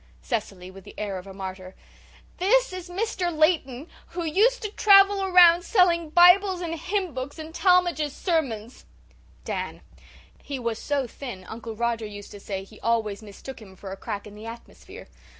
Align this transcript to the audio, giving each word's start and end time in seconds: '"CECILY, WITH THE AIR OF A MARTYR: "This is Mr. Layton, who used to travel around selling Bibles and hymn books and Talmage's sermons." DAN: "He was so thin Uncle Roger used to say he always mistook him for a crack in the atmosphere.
'"CECILY, 0.23 0.71
WITH 0.71 0.83
THE 0.83 0.95
AIR 0.97 1.19
OF 1.19 1.27
A 1.27 1.33
MARTYR: 1.35 1.75
"This 2.39 2.73
is 2.73 2.89
Mr. 2.89 3.31
Layton, 3.31 3.85
who 4.07 4.23
used 4.23 4.63
to 4.63 4.71
travel 4.71 5.23
around 5.23 5.61
selling 5.63 6.09
Bibles 6.09 6.59
and 6.59 6.73
hymn 6.73 7.13
books 7.13 7.37
and 7.37 7.53
Talmage's 7.53 8.11
sermons." 8.15 8.85
DAN: 9.45 9.81
"He 10.43 10.57
was 10.57 10.79
so 10.79 11.05
thin 11.05 11.43
Uncle 11.43 11.75
Roger 11.75 12.07
used 12.07 12.31
to 12.31 12.39
say 12.39 12.63
he 12.63 12.79
always 12.79 13.21
mistook 13.21 13.61
him 13.61 13.75
for 13.75 13.91
a 13.91 13.95
crack 13.95 14.25
in 14.25 14.33
the 14.33 14.47
atmosphere. 14.47 15.07